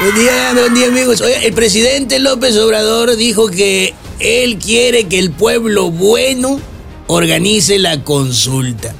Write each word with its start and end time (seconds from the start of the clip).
Buen 0.00 0.14
día, 0.16 0.52
buen 0.54 0.74
día 0.74 0.86
amigos. 0.88 1.20
Oye, 1.20 1.46
el 1.46 1.54
presidente 1.54 2.18
López 2.18 2.56
Obrador 2.58 3.16
dijo 3.16 3.48
que 3.48 3.94
él 4.18 4.58
quiere 4.58 5.04
que 5.06 5.18
el 5.18 5.30
pueblo 5.30 5.90
bueno 5.90 6.60
organice 7.06 7.78
la 7.78 8.02
consulta. 8.02 8.94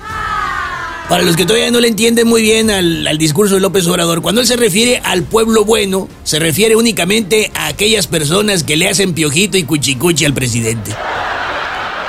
Para 1.08 1.22
los 1.24 1.36
que 1.36 1.44
todavía 1.44 1.70
no 1.70 1.80
le 1.80 1.88
entienden 1.88 2.28
muy 2.28 2.42
bien 2.42 2.70
al, 2.70 3.06
al, 3.06 3.18
discurso 3.18 3.56
de 3.56 3.60
López 3.60 3.86
Obrador, 3.88 4.22
cuando 4.22 4.40
él 4.40 4.46
se 4.46 4.56
refiere 4.56 5.02
al 5.04 5.24
pueblo 5.24 5.64
bueno, 5.64 6.08
se 6.22 6.38
refiere 6.38 6.76
únicamente 6.76 7.50
a 7.54 7.66
aquellas 7.66 8.06
personas 8.06 8.62
que 8.62 8.76
le 8.76 8.88
hacen 8.88 9.14
piojito 9.14 9.58
y 9.58 9.64
cuchicuchi 9.64 10.24
al 10.24 10.32
presidente. 10.32 10.92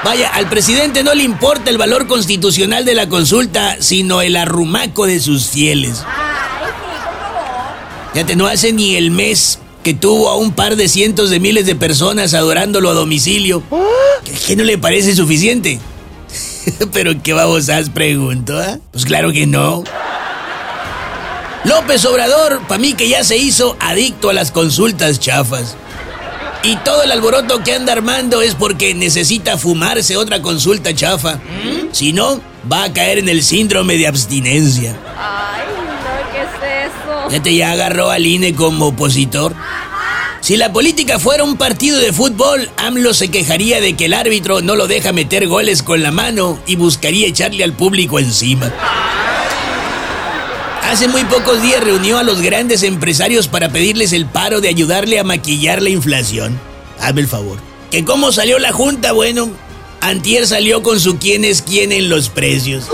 Vaya, 0.06 0.30
al 0.30 0.48
presidente 0.48 1.04
no 1.04 1.16
le 1.16 1.24
importa 1.24 1.72
el 1.72 1.80
valor 1.80 2.06
constitucional 2.06 2.86
de 2.86 2.94
la 2.94 3.10
consulta, 3.10 3.78
sino 3.80 4.22
el 4.22 4.36
arrumaco 4.36 5.08
de 5.08 5.20
sus 5.20 5.48
fieles. 5.50 6.04
Fíjate, 8.16 8.38
no 8.38 8.48
hace 8.48 8.72
ni 8.72 8.96
el 8.96 9.12
mes 9.12 9.60
que 9.84 9.94
tuvo 9.94 10.30
a 10.30 10.38
un 10.38 10.54
par 10.54 10.78
de 10.78 10.88
cientos 10.88 11.30
de 11.30 11.42
miles 11.42 11.66
de 11.66 11.76
personas 11.76 12.34
adorándolo 12.34 12.90
a 12.90 12.94
domicilio. 12.94 13.62
¿Qué 14.48 14.56
no 14.56 14.64
le 14.64 14.78
parece 14.78 15.14
suficiente? 15.14 15.82
Pero 16.94 17.22
qué 17.22 17.34
babosas 17.34 17.90
pregunto, 17.90 18.64
¿eh? 18.64 18.80
Pues 18.94 19.04
claro 19.04 19.34
que 19.34 19.46
no. 19.46 19.84
López 21.66 22.06
Obrador, 22.06 22.66
para 22.70 22.80
mí 22.80 22.94
que 22.94 23.10
ya 23.10 23.22
se 23.26 23.36
hizo 23.36 23.76
adicto 23.82 24.30
a 24.30 24.34
las 24.34 24.50
consultas 24.50 25.20
chafas. 25.20 25.76
Y 26.64 26.78
todo 26.78 27.04
el 27.04 27.12
alboroto 27.12 27.64
que 27.64 27.74
anda 27.74 27.92
armando 27.92 28.42
es 28.42 28.56
porque 28.56 28.94
necesita 28.94 29.58
fumarse 29.58 30.16
otra 30.16 30.42
consulta 30.42 30.96
chafa. 30.96 31.42
Si 31.92 32.14
no, 32.14 32.40
va 32.72 32.86
a 32.86 32.94
caer 32.94 33.20
en 33.20 33.28
el 33.28 33.44
síndrome 33.44 33.98
de 33.98 34.08
abstinencia. 34.08 34.96
Eso? 36.84 37.30
Ya 37.32 37.42
te 37.42 37.56
ya 37.56 37.72
agarró 37.72 38.12
al 38.12 38.26
INE 38.26 38.54
como 38.54 38.88
opositor. 38.88 39.56
Si 40.42 40.58
la 40.58 40.72
política 40.72 41.18
fuera 41.18 41.44
un 41.44 41.58
partido 41.58 42.00
de 42.00 42.14
fútbol, 42.14 42.70
AMLO 42.78 43.14
se 43.16 43.30
quejaría 43.30 43.82
de 43.82 43.96
que 43.96 44.06
el 44.06 44.14
árbitro 44.14 44.62
no 44.62 44.76
lo 44.76 44.88
deja 44.88 45.12
meter 45.12 45.48
goles 45.48 45.82
con 45.82 46.04
la 46.04 46.12
mano 46.12 46.60
y 46.68 46.76
buscaría 46.76 47.28
echarle 47.28 47.64
al 47.64 47.74
público 47.74 48.20
encima. 48.20 48.72
Hace 50.84 51.08
muy 51.08 51.24
pocos 51.24 51.64
días 51.64 51.84
reunió 51.84 52.20
a 52.20 52.24
los 52.24 52.42
grandes 52.42 52.84
empresarios 52.84 53.48
para 53.48 53.70
pedirles 53.70 54.14
el 54.14 54.28
paro 54.28 54.62
de 54.62 54.70
ayudarle 54.70 55.20
a 55.20 55.24
maquillar 55.24 55.82
la 55.82 55.90
inflación. 55.90 56.60
Hazme 57.00 57.22
el 57.22 57.28
favor. 57.28 57.58
¿Que 57.90 58.06
cómo 58.06 58.32
salió 58.32 58.60
la 58.60 58.72
junta? 58.72 59.14
Bueno, 59.14 59.50
Antier 60.00 60.46
salió 60.46 60.84
con 60.84 61.00
su 61.00 61.18
quién 61.18 61.44
es 61.44 61.64
quién 61.64 61.92
en 61.92 62.08
los 62.08 62.30
precios. 62.30 62.86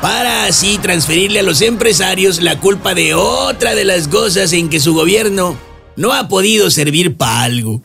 Para 0.00 0.44
así 0.44 0.78
transferirle 0.78 1.40
a 1.40 1.42
los 1.42 1.62
empresarios 1.62 2.42
la 2.42 2.60
culpa 2.60 2.94
de 2.94 3.14
otra 3.14 3.74
de 3.74 3.84
las 3.84 4.08
cosas 4.08 4.52
en 4.52 4.68
que 4.68 4.78
su 4.78 4.94
gobierno 4.94 5.58
no 5.96 6.12
ha 6.12 6.28
podido 6.28 6.70
servir 6.70 7.16
para 7.16 7.42
algo. 7.42 7.80